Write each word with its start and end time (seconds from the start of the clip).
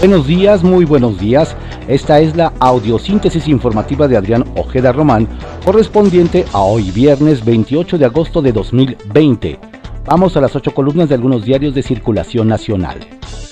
Buenos 0.00 0.26
días, 0.26 0.64
muy 0.64 0.86
buenos 0.86 1.20
días. 1.20 1.54
Esta 1.86 2.20
es 2.20 2.34
la 2.34 2.54
audiosíntesis 2.58 3.46
informativa 3.48 4.08
de 4.08 4.16
Adrián 4.16 4.46
Ojeda 4.56 4.92
Román, 4.92 5.28
correspondiente 5.62 6.46
a 6.54 6.60
hoy 6.62 6.90
viernes 6.90 7.44
28 7.44 7.98
de 7.98 8.06
agosto 8.06 8.40
de 8.40 8.50
2020. 8.50 9.58
Vamos 10.06 10.38
a 10.38 10.40
las 10.40 10.56
ocho 10.56 10.72
columnas 10.72 11.10
de 11.10 11.16
algunos 11.16 11.44
diarios 11.44 11.74
de 11.74 11.82
circulación 11.82 12.48
nacional. 12.48 12.98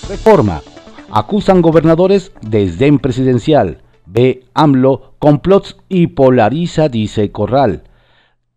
Reforma. 0.09 0.63
Acusan 1.11 1.61
gobernadores 1.61 2.31
desdén 2.41 2.97
presidencial. 2.97 3.83
Ve 4.07 4.43
AMLO, 4.55 5.13
complots 5.19 5.77
y 5.87 6.07
polariza, 6.07 6.89
dice 6.89 7.31
Corral. 7.31 7.83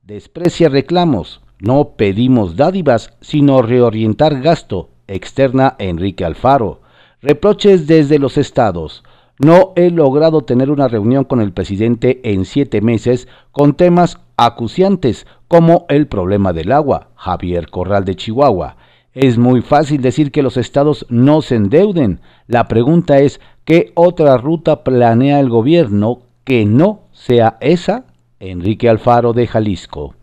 Desprecia 0.03 0.71
reclamos. 0.71 1.43
No 1.59 1.91
pedimos 1.99 2.57
dádivas, 2.57 3.13
sino 3.21 3.61
reorientar 3.61 4.41
gasto. 4.41 4.89
Externa 5.09 5.77
Enrique 5.79 6.25
Alfaro. 6.25 6.82
Reproches 7.23 7.87
desde 7.87 8.19
los 8.19 8.37
estados. 8.37 9.05
No 9.39 9.73
he 9.77 9.91
logrado 9.91 10.43
tener 10.43 10.73
una 10.73 10.89
reunión 10.89 11.23
con 11.23 11.41
el 11.41 11.53
presidente 11.53 12.21
en 12.25 12.45
siete 12.45 12.81
meses 12.81 13.29
con 13.53 13.75
temas 13.75 14.19
acuciantes 14.37 15.29
como 15.47 15.87
el 15.89 16.09
problema 16.09 16.53
del 16.53 16.73
agua. 16.73 17.11
Javier 17.15 17.71
Corral 17.71 18.05
de 18.05 18.17
Chihuahua. 18.17 18.77
Es 19.15 19.39
muy 19.39 19.63
fácil 19.63 20.03
decir 20.03 20.33
que 20.33 20.43
los 20.43 20.57
estados 20.57 21.07
no 21.11 21.43
se 21.43 21.55
endeuden. 21.55 22.21
La 22.49 22.67
pregunta 22.67 23.21
es, 23.21 23.41
¿qué 23.65 23.93
otra 23.95 24.37
ruta 24.37 24.83
planea 24.83 25.39
el 25.39 25.49
gobierno 25.49 26.23
que 26.43 26.67
no 26.67 27.03
sea 27.13 27.57
esa? 27.61 28.07
Enrique 28.41 28.89
Alfaro 28.89 29.33
de 29.33 29.47
Jalisco. 29.47 30.17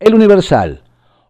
El 0.00 0.14
Universal. 0.14 0.82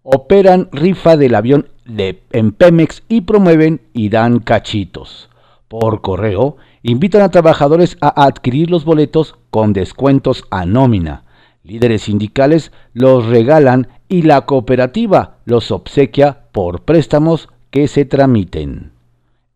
Operan 0.04 0.68
rifa 0.70 1.16
del 1.16 1.34
avión 1.34 1.71
en 1.86 2.52
Pemex 2.52 3.02
y 3.08 3.22
promueven 3.22 3.80
y 3.92 4.08
dan 4.08 4.38
cachitos. 4.38 5.28
Por 5.68 6.00
correo, 6.00 6.56
invitan 6.82 7.22
a 7.22 7.30
trabajadores 7.30 7.96
a 8.00 8.24
adquirir 8.24 8.70
los 8.70 8.84
boletos 8.84 9.36
con 9.50 9.72
descuentos 9.72 10.44
a 10.50 10.66
nómina. 10.66 11.24
Líderes 11.64 12.02
sindicales 12.02 12.72
los 12.92 13.26
regalan 13.26 13.88
y 14.08 14.22
la 14.22 14.42
cooperativa 14.42 15.38
los 15.44 15.70
obsequia 15.70 16.40
por 16.52 16.82
préstamos 16.82 17.48
que 17.70 17.88
se 17.88 18.04
tramiten. 18.04 18.92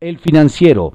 El 0.01 0.19
financiero. 0.19 0.95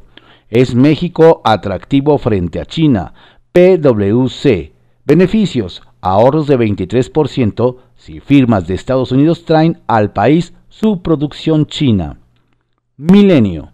Es 0.50 0.75
México 0.75 1.41
atractivo 1.44 2.17
frente 2.17 2.59
a 2.59 2.66
China. 2.66 3.13
PwC. 3.53 4.73
Beneficios. 5.06 5.81
Ahorros 6.02 6.47
de 6.47 6.58
23% 6.58 7.78
si 7.95 8.19
firmas 8.19 8.67
de 8.67 8.73
Estados 8.73 9.11
Unidos 9.11 9.45
traen 9.45 9.81
al 9.86 10.11
país 10.11 10.53
su 10.72 11.02
producción 11.02 11.66
china. 11.66 12.17
Milenio. 12.95 13.73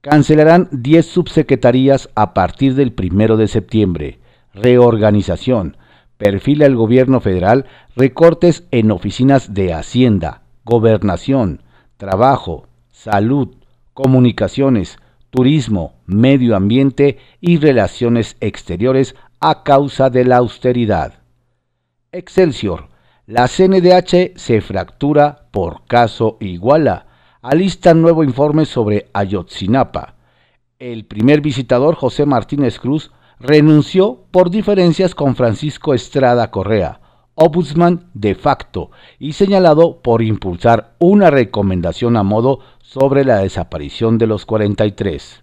Cancelarán 0.00 0.68
10 0.72 1.04
subsecretarías 1.04 2.08
a 2.14 2.32
partir 2.32 2.74
del 2.74 2.94
1 2.98 3.36
de 3.36 3.48
septiembre. 3.48 4.18
Reorganización. 4.54 5.76
Perfila 6.16 6.64
el 6.64 6.74
gobierno 6.74 7.20
federal 7.20 7.66
recortes 7.94 8.64
en 8.70 8.90
oficinas 8.90 9.52
de 9.52 9.74
Hacienda, 9.74 10.42
Gobernación, 10.64 11.62
Trabajo, 11.98 12.66
Salud, 12.90 13.54
Comunicaciones, 13.92 14.98
Turismo, 15.28 15.96
Medio 16.06 16.56
Ambiente 16.56 17.18
y 17.42 17.58
Relaciones 17.58 18.38
Exteriores 18.40 19.14
a 19.38 19.64
causa 19.64 20.08
de 20.08 20.24
la 20.24 20.38
austeridad. 20.38 21.20
Excelsior 22.10 22.88
la 23.28 23.46
CNDH 23.46 24.38
se 24.38 24.62
fractura 24.62 25.48
por 25.50 25.84
caso 25.84 26.38
Iguala. 26.40 27.08
Alista 27.42 27.92
nuevo 27.92 28.24
informe 28.24 28.64
sobre 28.64 29.10
Ayotzinapa. 29.12 30.14
El 30.78 31.04
primer 31.04 31.42
visitador, 31.42 31.94
José 31.94 32.24
Martínez 32.24 32.80
Cruz, 32.80 33.10
renunció 33.38 34.24
por 34.30 34.48
diferencias 34.48 35.14
con 35.14 35.36
Francisco 35.36 35.92
Estrada 35.92 36.50
Correa, 36.50 37.02
ombudsman 37.34 38.08
de 38.14 38.34
facto 38.34 38.92
y 39.18 39.34
señalado 39.34 40.00
por 40.00 40.22
impulsar 40.22 40.96
una 40.98 41.28
recomendación 41.28 42.16
a 42.16 42.22
modo 42.22 42.60
sobre 42.80 43.26
la 43.26 43.40
desaparición 43.40 44.16
de 44.16 44.26
los 44.26 44.46
43. 44.46 45.42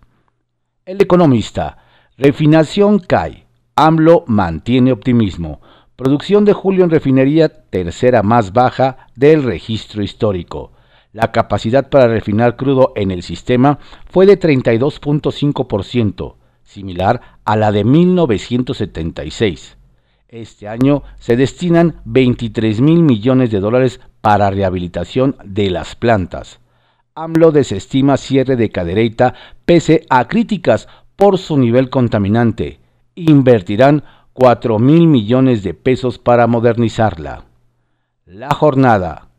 El 0.85 1.03
economista, 1.03 1.77
refinación 2.17 2.97
cae, 2.97 3.45
AMLO 3.75 4.23
mantiene 4.25 4.91
optimismo. 4.91 5.61
Producción 5.95 6.43
de 6.43 6.51
julio 6.51 6.83
en 6.83 6.89
refinería 6.89 7.47
tercera 7.47 8.21
más 8.21 8.51
baja 8.51 9.07
del 9.15 9.43
registro 9.43 10.03
histórico. 10.03 10.73
La 11.13 11.31
capacidad 11.31 11.89
para 11.89 12.09
refinar 12.09 12.57
crudo 12.57 12.91
en 12.97 13.11
el 13.11 13.23
sistema 13.23 13.79
fue 14.09 14.25
de 14.25 14.37
32.5%, 14.37 16.35
similar 16.63 17.21
a 17.45 17.55
la 17.55 17.71
de 17.71 17.85
1976. 17.85 19.77
Este 20.27 20.67
año 20.67 21.03
se 21.17 21.37
destinan 21.37 22.01
23 22.03 22.81
mil 22.81 23.01
millones 23.01 23.49
de 23.49 23.61
dólares 23.61 24.01
para 24.19 24.49
rehabilitación 24.49 25.37
de 25.45 25.69
las 25.69 25.95
plantas. 25.95 26.59
AMLO 27.13 27.53
desestima 27.53 28.17
cierre 28.17 28.57
de 28.57 28.69
Cadereyta 28.69 29.33
pese 29.63 30.05
a 30.09 30.27
críticas 30.27 30.89
por 31.15 31.37
su 31.37 31.57
nivel 31.57 31.89
contaminante. 31.89 32.81
Invertirán 33.15 34.03
4 34.35 34.79
mil 34.79 35.07
millones 35.07 35.63
de 35.63 35.73
pesos 35.73 36.19
para 36.19 36.45
modernizarla. 36.45 37.45
La 38.25 38.49
jornada. 38.49 39.29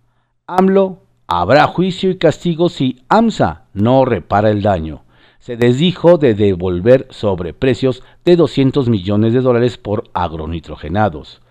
AMLO 0.47 1.03
habrá 1.27 1.67
juicio 1.67 2.09
y 2.09 2.17
castigo 2.17 2.71
si 2.71 3.03
AMSA 3.11 3.67
no 3.75 4.07
repara 4.07 4.49
el 4.49 4.63
daño. 4.63 5.03
Se 5.39 5.59
desdijo 5.59 6.17
de 6.17 6.35
devolver 6.35 7.07
sobreprecios 7.11 8.03
de 8.25 8.37
200 8.37 8.89
millones 8.89 9.35
de 9.35 9.43
dólares 9.43 9.77
por 9.77 10.05
agronitrogenados. 10.15 11.43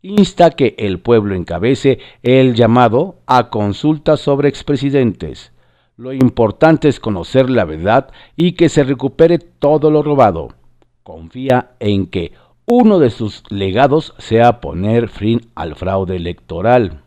Insta 0.00 0.52
que 0.52 0.74
el 0.78 0.98
pueblo 0.98 1.34
encabece 1.34 1.98
el 2.22 2.54
llamado 2.54 3.16
a 3.26 3.50
consulta 3.50 4.16
sobre 4.16 4.48
expresidentes. 4.48 5.52
Lo 5.98 6.14
importante 6.14 6.88
es 6.88 7.00
conocer 7.00 7.50
la 7.50 7.66
verdad 7.66 8.10
y 8.34 8.52
que 8.52 8.70
se 8.70 8.82
recupere 8.82 9.38
todo 9.38 9.90
lo 9.90 10.02
robado. 10.02 10.54
Confía 11.02 11.72
en 11.80 12.06
que 12.06 12.32
uno 12.66 12.98
de 12.98 13.10
sus 13.10 13.42
legados 13.50 14.14
sea 14.18 14.60
poner 14.60 15.08
fin 15.08 15.50
al 15.54 15.74
fraude 15.74 16.16
electoral. 16.16 17.02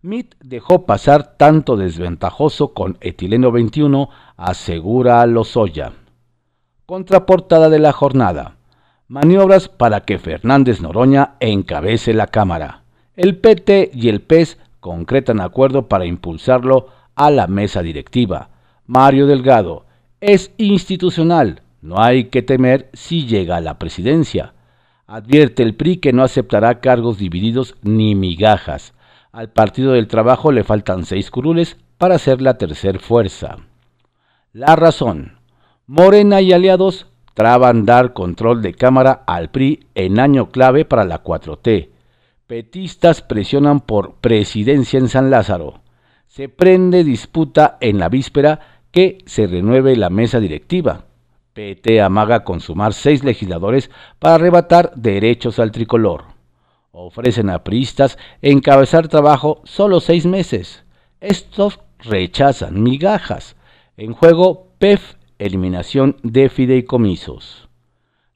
Mitt 0.00 0.34
dejó 0.42 0.86
pasar 0.86 1.36
tanto 1.36 1.76
desventajoso 1.76 2.72
con 2.72 2.96
etileno 3.00 3.52
21, 3.52 4.08
asegura 4.36 5.26
Lozoya. 5.26 5.92
Contraportada 6.86 7.68
de 7.68 7.80
la 7.80 7.92
jornada. 7.92 8.56
Maniobras 9.08 9.68
para 9.68 10.00
que 10.00 10.18
Fernández 10.18 10.80
Noroña 10.80 11.34
encabece 11.40 12.14
la 12.14 12.28
Cámara. 12.28 12.84
El 13.16 13.36
PT 13.36 13.90
y 13.92 14.08
el 14.08 14.20
PES 14.20 14.58
concretan 14.80 15.40
acuerdo 15.40 15.88
para 15.88 16.06
impulsarlo 16.06 16.88
a 17.14 17.30
la 17.30 17.46
mesa 17.46 17.82
directiva. 17.82 18.50
Mario 18.86 19.26
Delgado. 19.26 19.86
Es 20.20 20.52
institucional 20.56 21.62
no 21.80 22.00
hay 22.00 22.24
que 22.24 22.42
temer 22.42 22.90
si 22.92 23.26
llega 23.26 23.56
a 23.56 23.60
la 23.60 23.78
presidencia. 23.78 24.54
Advierte 25.06 25.62
el 25.62 25.74
PRI 25.74 25.98
que 25.98 26.12
no 26.12 26.22
aceptará 26.22 26.80
cargos 26.80 27.18
divididos 27.18 27.76
ni 27.82 28.14
migajas. 28.14 28.94
Al 29.32 29.50
Partido 29.50 29.92
del 29.92 30.08
Trabajo 30.08 30.52
le 30.52 30.64
faltan 30.64 31.04
seis 31.04 31.30
curules 31.30 31.76
para 31.96 32.18
ser 32.18 32.42
la 32.42 32.58
tercer 32.58 32.98
fuerza. 32.98 33.56
La 34.52 34.76
razón. 34.76 35.38
Morena 35.86 36.40
y 36.40 36.52
aliados 36.52 37.06
traban 37.34 37.86
dar 37.86 38.12
control 38.12 38.62
de 38.62 38.74
Cámara 38.74 39.22
al 39.26 39.50
PRI 39.50 39.86
en 39.94 40.18
año 40.18 40.50
clave 40.50 40.84
para 40.84 41.04
la 41.04 41.22
4T. 41.22 41.90
Petistas 42.46 43.22
presionan 43.22 43.80
por 43.80 44.16
presidencia 44.16 44.98
en 44.98 45.08
San 45.08 45.30
Lázaro. 45.30 45.82
Se 46.26 46.48
prende 46.48 47.04
disputa 47.04 47.78
en 47.80 47.98
la 47.98 48.08
víspera 48.08 48.60
que 48.90 49.18
se 49.26 49.46
renueve 49.46 49.96
la 49.96 50.10
mesa 50.10 50.40
directiva. 50.40 51.07
PT 51.52 52.00
amaga 52.00 52.44
consumar 52.44 52.92
seis 52.92 53.24
legisladores 53.24 53.90
para 54.18 54.36
arrebatar 54.36 54.92
derechos 54.94 55.58
al 55.58 55.72
tricolor. 55.72 56.24
Ofrecen 56.92 57.50
a 57.50 57.64
priistas 57.64 58.18
encabezar 58.42 59.08
trabajo 59.08 59.60
solo 59.64 60.00
seis 60.00 60.26
meses. 60.26 60.84
Estos 61.20 61.80
rechazan 61.98 62.82
migajas. 62.82 63.56
En 63.96 64.12
juego, 64.12 64.68
PEF, 64.78 65.14
eliminación 65.38 66.16
de 66.22 66.48
fideicomisos. 66.48 67.68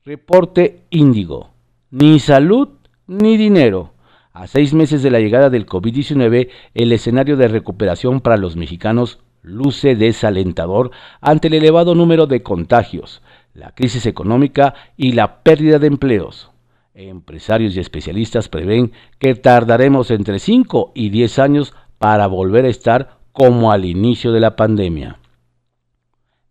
Reporte 0.05 0.83
Índigo. 0.91 1.51
Ni 1.91 2.19
salud 2.19 2.69
ni 3.07 3.37
dinero. 3.37 3.93
A 4.33 4.47
seis 4.47 4.73
meses 4.73 5.03
de 5.03 5.11
la 5.11 5.21
llegada 5.21 5.51
del 5.51 5.67
COVID-19, 5.67 6.49
el 6.75 6.93
escenario 6.93 7.37
de 7.37 7.49
recuperación 7.49 8.21
para 8.21 8.37
los 8.37 8.57
mexicanos 8.57 9.21
luce 9.43 9.97
desalentador 9.97 10.93
ante 11.21 11.49
el 11.49 11.55
elevado 11.55 11.95
número 11.95 12.27
de 12.27 12.43
contagios, 12.43 13.23
la 13.53 13.75
crisis 13.75 14.07
económica 14.07 14.75
y 14.97 15.13
la 15.13 15.43
pérdida 15.43 15.79
de 15.79 15.89
empleos. 15.89 16.51
Empresarios 16.95 17.77
y 17.77 17.81
especialistas 17.81 18.49
prevén 18.49 18.93
que 19.19 19.35
tardaremos 19.35 20.11
entre 20.11 20.39
5 20.39 20.93
y 20.95 21.11
10 21.11 21.39
años 21.39 21.75
para 21.99 22.27
volver 22.27 22.65
a 22.65 22.69
estar 22.69 23.19
como 23.33 23.73
al 23.73 23.85
inicio 23.85 24.33
de 24.33 24.41
la 24.41 24.57
pandemia. 24.57 25.19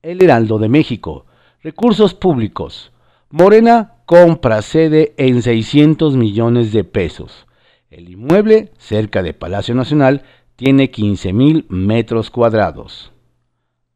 El 0.01 0.23
Heraldo 0.23 0.57
de 0.57 0.67
México. 0.67 1.25
Recursos 1.61 2.15
públicos. 2.15 2.91
Morena 3.29 3.97
compra 4.05 4.61
sede 4.63 5.13
en 5.17 5.41
600 5.41 6.17
millones 6.17 6.73
de 6.73 6.83
pesos. 6.83 7.45
El 7.91 8.09
inmueble, 8.09 8.71
cerca 8.77 9.21
de 9.21 9.33
Palacio 9.33 9.75
Nacional, 9.75 10.23
tiene 10.61 10.91
15 10.91 11.33
mil 11.33 11.65
metros 11.69 12.29
cuadrados. 12.29 13.11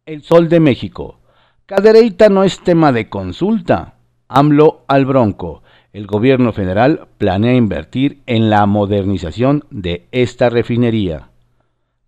El 0.07 0.23
Sol 0.23 0.49
de 0.49 0.59
México. 0.59 1.19
Cadereyta 1.67 2.29
no 2.29 2.43
es 2.43 2.59
tema 2.59 2.91
de 2.91 3.07
consulta. 3.07 3.99
AMLO 4.27 4.83
al 4.87 5.05
Bronco. 5.05 5.61
El 5.93 6.07
gobierno 6.07 6.53
federal 6.53 7.07
planea 7.19 7.53
invertir 7.53 8.23
en 8.25 8.49
la 8.49 8.65
modernización 8.65 9.65
de 9.69 10.07
esta 10.11 10.49
refinería. 10.49 11.29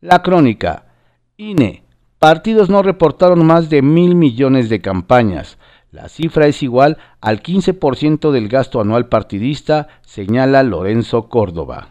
La 0.02 0.24
crónica. 0.24 0.86
INE. 1.38 1.84
Partidos 2.18 2.68
no 2.68 2.82
reportaron 2.82 3.46
más 3.46 3.70
de 3.70 3.84
mil 3.84 4.16
millones 4.16 4.70
de 4.70 4.82
campañas. 4.82 5.60
La 5.92 6.10
cifra 6.10 6.48
es 6.48 6.64
igual 6.64 6.98
al 7.22 7.44
15% 7.44 8.32
del 8.32 8.50
gasto 8.50 8.82
anual 8.82 9.08
partidista, 9.08 9.88
señala 10.02 10.64
Lorenzo 10.64 11.30
Córdoba. 11.30 11.90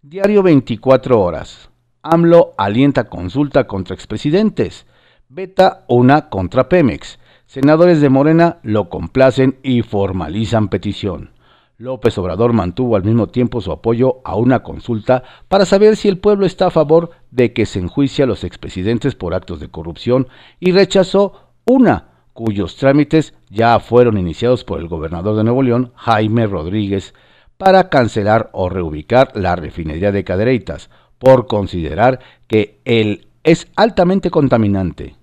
Diario 0.00 0.44
24 0.44 1.20
horas. 1.20 1.70
AMLO 2.02 2.54
alienta 2.56 3.04
consulta 3.04 3.66
contra 3.66 3.94
expresidentes. 3.94 4.86
Beta 5.28 5.84
una 5.88 6.28
contra 6.28 6.68
Pemex. 6.68 7.18
Senadores 7.46 8.00
de 8.00 8.08
Morena 8.08 8.58
lo 8.62 8.88
complacen 8.88 9.58
y 9.62 9.82
formalizan 9.82 10.68
petición. 10.68 11.30
López 11.76 12.18
Obrador 12.18 12.52
mantuvo 12.52 12.96
al 12.96 13.04
mismo 13.04 13.28
tiempo 13.28 13.60
su 13.60 13.70
apoyo 13.70 14.20
a 14.24 14.36
una 14.36 14.64
consulta 14.64 15.22
para 15.48 15.64
saber 15.64 15.96
si 15.96 16.08
el 16.08 16.18
pueblo 16.18 16.44
está 16.44 16.66
a 16.66 16.70
favor 16.70 17.10
de 17.30 17.52
que 17.52 17.66
se 17.66 17.78
enjuicie 17.78 18.24
a 18.24 18.26
los 18.26 18.42
expresidentes 18.42 19.14
por 19.14 19.32
actos 19.32 19.60
de 19.60 19.68
corrupción 19.68 20.26
y 20.58 20.72
rechazó 20.72 21.52
una 21.64 22.08
cuyos 22.32 22.76
trámites 22.76 23.34
ya 23.50 23.80
fueron 23.80 24.16
iniciados 24.16 24.62
por 24.62 24.78
el 24.78 24.86
gobernador 24.86 25.36
de 25.36 25.42
Nuevo 25.42 25.62
León, 25.62 25.92
Jaime 25.96 26.46
Rodríguez, 26.46 27.12
para 27.56 27.88
cancelar 27.88 28.50
o 28.52 28.68
reubicar 28.68 29.32
la 29.34 29.56
refinería 29.56 30.12
de 30.12 30.22
Cadereitas, 30.22 30.90
por 31.18 31.46
considerar 31.46 32.20
que 32.46 32.80
él 32.84 33.26
es 33.44 33.68
altamente 33.76 34.30
contaminante. 34.30 35.16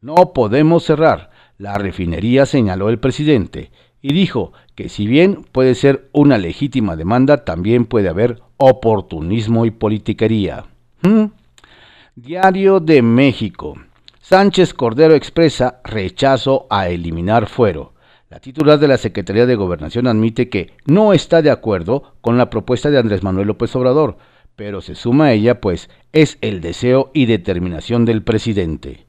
No 0.00 0.32
podemos 0.32 0.84
cerrar. 0.84 1.30
La 1.56 1.78
refinería 1.78 2.46
señaló 2.46 2.88
el 2.88 2.98
presidente 2.98 3.70
y 4.02 4.12
dijo 4.12 4.52
que 4.74 4.88
si 4.88 5.06
bien 5.06 5.46
puede 5.50 5.74
ser 5.74 6.08
una 6.12 6.36
legítima 6.36 6.96
demanda, 6.96 7.44
también 7.44 7.86
puede 7.86 8.08
haber 8.08 8.42
oportunismo 8.56 9.64
y 9.64 9.70
politiquería. 9.70 10.66
¿Mm? 11.02 11.24
Diario 12.16 12.80
de 12.80 13.02
México. 13.02 13.74
Sánchez 14.20 14.74
Cordero 14.74 15.14
expresa 15.14 15.80
rechazo 15.84 16.66
a 16.70 16.88
eliminar 16.88 17.48
fuero. 17.48 17.94
La 18.30 18.40
titular 18.40 18.78
de 18.78 18.88
la 18.88 18.98
Secretaría 18.98 19.46
de 19.46 19.54
Gobernación 19.54 20.06
admite 20.06 20.48
que 20.48 20.72
no 20.86 21.12
está 21.12 21.40
de 21.40 21.50
acuerdo 21.50 22.14
con 22.20 22.36
la 22.36 22.50
propuesta 22.50 22.90
de 22.90 22.98
Andrés 22.98 23.22
Manuel 23.22 23.46
López 23.46 23.74
Obrador, 23.76 24.16
pero 24.56 24.80
se 24.80 24.94
suma 24.94 25.26
a 25.26 25.32
ella 25.32 25.60
pues 25.60 25.90
es 26.12 26.38
el 26.40 26.60
deseo 26.60 27.10
y 27.12 27.26
determinación 27.26 28.04
del 28.04 28.22
presidente. 28.22 29.06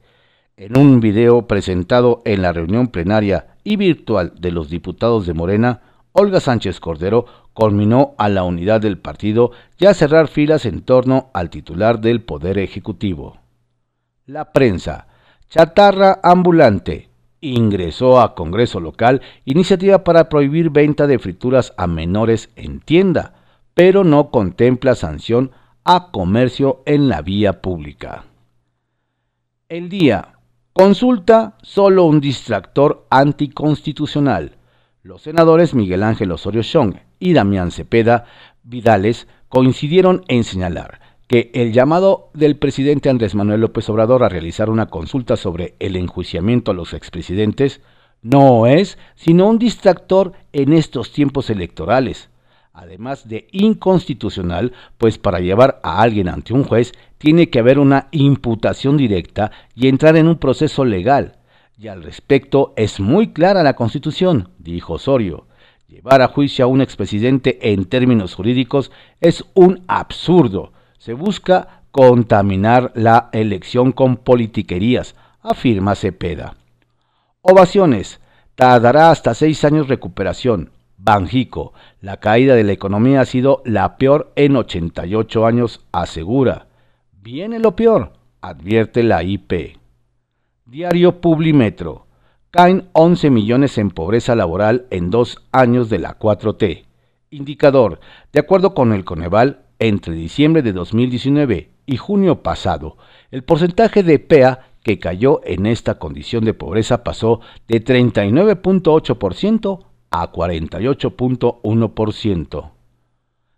En 0.58 0.78
un 0.78 1.00
video 1.02 1.48
presentado 1.48 2.22
en 2.26 2.42
la 2.42 2.54
reunión 2.54 2.88
plenaria 2.88 3.48
y 3.64 3.76
virtual 3.76 4.34
de 4.40 4.52
los 4.52 4.70
diputados 4.70 5.26
de 5.26 5.34
Morena, 5.34 5.82
Olga 6.14 6.40
Sánchez 6.40 6.80
Cordero 6.80 7.26
culminó 7.54 8.16
a 8.18 8.30
la 8.30 8.44
unidad 8.44 8.80
del 8.82 8.98
partido 8.98 9.52
y 9.78 9.86
a 9.86 9.94
cerrar 9.94 10.28
filas 10.28 10.66
en 10.66 10.82
torno 10.82 11.30
al 11.34 11.50
titular 11.50 12.00
del 12.00 12.22
Poder 12.22 12.58
Ejecutivo. 12.58 13.38
La 14.26 14.52
prensa. 14.54 15.08
Chatarra 15.50 16.20
ambulante. 16.24 17.10
Ingresó 17.42 18.20
a 18.20 18.34
Congreso 18.34 18.80
local 18.80 19.22
iniciativa 19.44 20.04
para 20.04 20.30
prohibir 20.30 20.70
venta 20.70 21.06
de 21.06 21.20
frituras 21.20 21.74
a 21.78 21.86
menores 21.86 22.50
en 22.56 22.80
tienda, 22.80 23.45
pero 23.76 24.04
no 24.04 24.32
contempla 24.32 24.96
sanción 24.96 25.52
a 25.84 26.10
comercio 26.12 26.82
en 26.88 27.08
la 27.08 27.22
vía 27.22 27.62
pública. 27.62 28.26
El 29.70 29.90
día 29.90 30.36
Consulta 30.78 31.56
solo 31.62 32.04
un 32.04 32.20
distractor 32.20 33.08
anticonstitucional. 33.10 34.58
Los 35.04 35.22
senadores 35.22 35.74
Miguel 35.74 36.04
Ángel 36.04 36.34
Osorio 36.34 36.64
Chong 36.64 36.96
y 37.18 37.32
Damián 37.32 37.72
Cepeda 37.72 38.26
Vidales 38.62 39.30
coincidieron 39.48 40.26
en 40.28 40.44
señalar 40.44 41.00
que 41.28 41.50
el 41.54 41.72
llamado 41.72 42.30
del 42.34 42.58
presidente 42.58 43.10
Andrés 43.10 43.36
Manuel 43.36 43.62
López 43.62 43.88
Obrador 43.88 44.26
a 44.26 44.28
realizar 44.28 44.70
una 44.70 44.88
consulta 44.88 45.38
sobre 45.38 45.76
el 45.80 45.96
enjuiciamiento 45.96 46.72
a 46.72 46.74
los 46.74 46.94
expresidentes 46.94 47.80
no 48.22 48.68
es 48.68 48.98
sino 49.16 49.48
un 49.48 49.60
distractor 49.60 50.34
en 50.52 50.74
estos 50.74 51.14
tiempos 51.14 51.50
electorales 51.50 52.30
además 52.76 53.28
de 53.28 53.48
inconstitucional, 53.52 54.74
pues 54.98 55.18
para 55.18 55.40
llevar 55.40 55.80
a 55.84 56.02
alguien 56.02 56.28
ante 56.28 56.54
un 56.54 56.64
juez 56.64 56.92
tiene 57.18 57.50
que 57.50 57.60
haber 57.60 57.80
una 57.80 58.08
imputación 58.12 58.98
directa 58.98 59.52
y 59.74 59.88
entrar 59.88 60.18
en 60.18 60.28
un 60.28 60.38
proceso 60.38 60.86
legal. 60.86 61.38
Y 61.78 61.88
al 61.88 62.04
respecto 62.04 62.74
es 62.76 63.00
muy 63.00 63.30
clara 63.30 63.64
la 63.64 63.76
Constitución, 63.76 64.50
dijo 64.60 64.94
Osorio. 64.94 65.48
Llevar 65.88 66.22
a 66.22 66.28
juicio 66.28 66.66
a 66.66 66.68
un 66.68 66.82
expresidente 66.82 67.72
en 67.72 67.86
términos 67.86 68.36
jurídicos 68.36 68.92
es 69.22 69.46
un 69.54 69.84
absurdo. 69.88 70.74
Se 70.98 71.14
busca 71.14 71.82
contaminar 71.92 72.92
la 72.96 73.30
elección 73.32 73.92
con 73.92 74.18
politiquerías, 74.18 75.16
afirma 75.42 75.96
Cepeda. 75.96 76.56
Ovaciones. 77.42 78.20
Tardará 78.56 79.12
hasta 79.12 79.34
seis 79.34 79.64
años 79.66 79.88
recuperación. 79.88 80.72
Banjico, 81.06 81.74
la 82.02 82.18
caída 82.18 82.56
de 82.56 82.64
la 82.64 82.72
economía 82.72 83.22
ha 83.22 83.26
sido 83.26 83.62
la 83.64 83.96
peor 83.98 84.34
en 84.36 84.56
88 84.56 85.46
años, 85.46 85.86
asegura. 85.92 86.66
Viene 87.12 87.60
lo 87.60 87.76
peor, 87.76 88.14
advierte 88.42 89.04
la 89.04 89.22
IP. 89.22 89.78
Diario 90.66 91.22
Publimetro. 91.22 92.08
Caen 92.50 92.90
11 92.94 93.30
millones 93.30 93.78
en 93.78 93.92
pobreza 93.92 94.36
laboral 94.36 94.88
en 94.90 95.12
dos 95.12 95.44
años 95.52 95.92
de 95.92 96.00
la 96.00 96.18
4T. 96.18 96.86
Indicador. 97.30 98.00
De 98.34 98.40
acuerdo 98.40 98.74
con 98.74 98.92
el 98.92 99.06
Coneval, 99.06 99.66
entre 99.78 100.16
diciembre 100.16 100.64
de 100.64 100.74
2019 100.74 101.70
y 101.86 101.98
junio 101.98 102.42
pasado, 102.42 102.98
el 103.30 103.44
porcentaje 103.44 104.02
de 104.02 104.18
PEA 104.18 104.72
que 104.82 104.98
cayó 104.98 105.42
en 105.44 105.68
esta 105.68 106.00
condición 106.00 106.46
de 106.46 106.56
pobreza 106.56 107.04
pasó 107.04 107.42
de 107.68 107.86
39.8% 107.86 109.86
a 110.22 110.32
48.1%. 110.32 112.72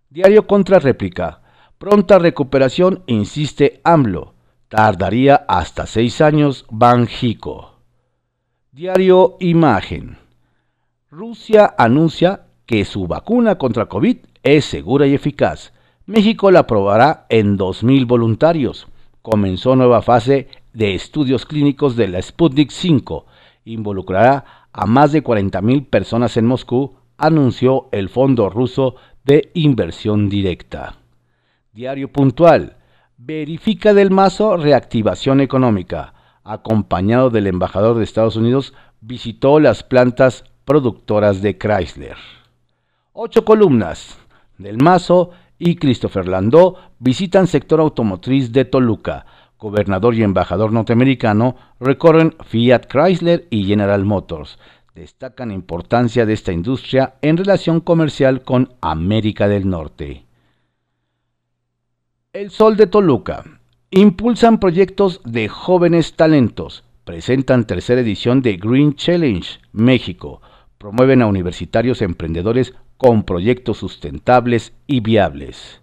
Diario 0.09 0.47
contra 0.47 0.79
réplica. 0.79 1.41
Pronta 1.77 2.17
recuperación, 2.17 3.03
insiste 3.07 3.81
AMLO. 3.83 4.33
Tardaría 4.67 5.45
hasta 5.47 5.85
seis 5.85 6.21
años 6.21 6.65
Banjico. 6.69 7.73
Diario 8.71 9.35
Imagen. 9.39 10.17
Rusia 11.11 11.75
anuncia 11.77 12.45
que 12.65 12.85
su 12.85 13.07
vacuna 13.07 13.57
contra 13.57 13.85
COVID 13.85 14.17
es 14.43 14.65
segura 14.65 15.07
y 15.07 15.13
eficaz. 15.13 15.73
México 16.05 16.51
la 16.51 16.59
aprobará 16.59 17.25
en 17.29 17.57
2.000 17.57 18.07
voluntarios. 18.07 18.87
Comenzó 19.21 19.75
nueva 19.75 20.01
fase 20.01 20.47
de 20.73 20.95
estudios 20.95 21.45
clínicos 21.45 21.95
de 21.95 22.07
la 22.07 22.21
Sputnik 22.21 22.71
5. 22.71 23.25
Involucrará 23.65 24.56
a 24.77 24.85
más 24.85 25.11
de 25.11 25.23
40.000 25.23 25.89
personas 25.89 26.37
en 26.37 26.45
Moscú, 26.45 26.97
anunció 27.17 27.89
el 27.91 28.09
Fondo 28.09 28.47
Ruso 28.47 28.95
de 29.23 29.49
Inversión 29.55 30.29
Directa. 30.29 30.97
Diario 31.73 32.11
Puntual. 32.11 32.77
Verifica 33.17 33.95
del 33.95 34.11
Mazo 34.11 34.55
reactivación 34.55 35.41
económica. 35.41 36.13
Acompañado 36.43 37.31
del 37.31 37.47
embajador 37.47 37.97
de 37.97 38.03
Estados 38.03 38.35
Unidos, 38.35 38.75
visitó 39.01 39.59
las 39.59 39.81
plantas 39.81 40.43
productoras 40.63 41.41
de 41.41 41.57
Chrysler. 41.57 42.17
Ocho 43.13 43.43
columnas. 43.43 44.19
Del 44.59 44.77
Mazo 44.77 45.31
y 45.57 45.77
Christopher 45.77 46.27
Landó 46.27 46.75
visitan 46.99 47.47
sector 47.47 47.79
automotriz 47.79 48.51
de 48.51 48.63
Toluca 48.65 49.25
gobernador 49.59 50.15
y 50.15 50.23
embajador 50.23 50.71
norteamericano, 50.71 51.55
recorren 51.79 52.35
Fiat 52.45 52.85
Chrysler 52.87 53.47
y 53.49 53.65
General 53.65 54.03
Motors. 54.05 54.59
Destacan 54.95 55.51
importancia 55.51 56.25
de 56.25 56.33
esta 56.33 56.51
industria 56.51 57.15
en 57.21 57.37
relación 57.37 57.81
comercial 57.81 58.43
con 58.43 58.73
América 58.81 59.47
del 59.47 59.69
Norte. 59.69 60.25
El 62.33 62.51
Sol 62.51 62.77
de 62.77 62.87
Toluca. 62.87 63.43
Impulsan 63.89 64.59
proyectos 64.59 65.21
de 65.23 65.47
jóvenes 65.47 66.15
talentos. 66.15 66.83
Presentan 67.03 67.65
tercera 67.65 68.01
edición 68.01 68.41
de 68.41 68.57
Green 68.57 68.95
Challenge 68.95 69.59
México. 69.71 70.41
Promueven 70.77 71.21
a 71.21 71.27
universitarios 71.27 72.01
emprendedores 72.01 72.73
con 72.97 73.23
proyectos 73.23 73.77
sustentables 73.77 74.73
y 74.87 74.99
viables. 74.99 75.81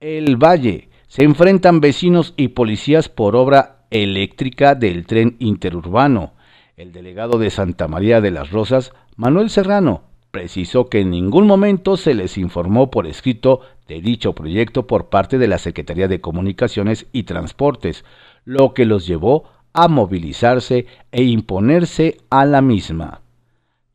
El 0.00 0.36
Valle 0.36 0.87
se 1.08 1.24
enfrentan 1.24 1.80
vecinos 1.80 2.34
y 2.36 2.48
policías 2.48 3.08
por 3.08 3.34
obra 3.34 3.86
eléctrica 3.90 4.74
del 4.74 5.06
tren 5.06 5.36
interurbano. 5.38 6.34
El 6.76 6.92
delegado 6.92 7.38
de 7.38 7.50
Santa 7.50 7.88
María 7.88 8.20
de 8.20 8.30
las 8.30 8.50
Rosas, 8.50 8.92
Manuel 9.16 9.50
Serrano, 9.50 10.02
precisó 10.30 10.88
que 10.88 11.00
en 11.00 11.10
ningún 11.10 11.46
momento 11.46 11.96
se 11.96 12.14
les 12.14 12.36
informó 12.36 12.90
por 12.90 13.06
escrito 13.06 13.62
de 13.88 14.02
dicho 14.02 14.34
proyecto 14.34 14.86
por 14.86 15.08
parte 15.08 15.38
de 15.38 15.48
la 15.48 15.58
Secretaría 15.58 16.08
de 16.08 16.20
Comunicaciones 16.20 17.06
y 17.12 17.22
Transportes, 17.22 18.04
lo 18.44 18.74
que 18.74 18.84
los 18.84 19.06
llevó 19.06 19.44
a 19.72 19.88
movilizarse 19.88 20.86
e 21.10 21.22
imponerse 21.22 22.18
a 22.28 22.44
la 22.44 22.60
misma. 22.60 23.22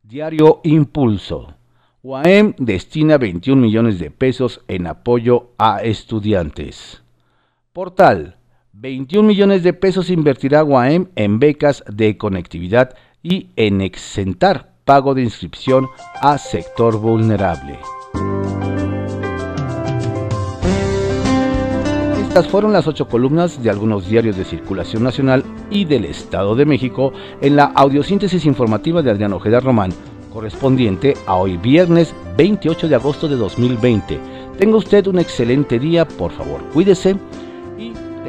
Diario 0.02 0.60
Impulso. 0.64 1.54
UAM 2.02 2.54
destina 2.58 3.16
21 3.16 3.62
millones 3.62 3.98
de 3.98 4.10
pesos 4.10 4.60
en 4.68 4.86
apoyo 4.86 5.52
a 5.58 5.82
estudiantes. 5.82 7.03
Portal. 7.74 8.36
21 8.72 9.26
millones 9.26 9.64
de 9.64 9.72
pesos 9.72 10.08
invertirá 10.08 10.62
UAM 10.62 11.08
en 11.16 11.40
becas 11.40 11.82
de 11.92 12.16
conectividad 12.16 12.94
y 13.20 13.48
en 13.56 13.80
exentar 13.80 14.76
pago 14.84 15.12
de 15.12 15.22
inscripción 15.22 15.88
a 16.20 16.38
sector 16.38 17.00
vulnerable. 17.00 17.80
Estas 22.20 22.46
fueron 22.46 22.72
las 22.72 22.86
ocho 22.86 23.08
columnas 23.08 23.60
de 23.60 23.70
algunos 23.70 24.08
diarios 24.08 24.36
de 24.36 24.44
circulación 24.44 25.02
nacional 25.02 25.42
y 25.68 25.84
del 25.84 26.04
Estado 26.04 26.54
de 26.54 26.66
México 26.66 27.12
en 27.40 27.56
la 27.56 27.64
audiosíntesis 27.64 28.46
informativa 28.46 29.02
de 29.02 29.10
Adrián 29.10 29.32
Ojeda 29.32 29.58
Román, 29.58 29.90
correspondiente 30.32 31.14
a 31.26 31.34
hoy 31.34 31.56
viernes 31.56 32.14
28 32.36 32.86
de 32.86 32.94
agosto 32.94 33.26
de 33.26 33.34
2020. 33.34 34.20
Tenga 34.58 34.76
usted 34.76 35.08
un 35.08 35.18
excelente 35.18 35.80
día, 35.80 36.06
por 36.06 36.30
favor, 36.30 36.62
cuídese 36.72 37.16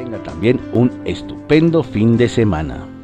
tenga 0.06 0.22
también 0.22 0.60
un 0.72 0.90
estupendo 1.04 1.82
fin 1.82 2.16
de 2.16 2.28
semana. 2.28 2.95